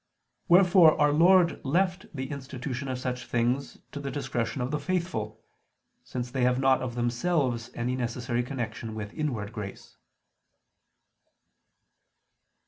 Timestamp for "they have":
6.31-6.57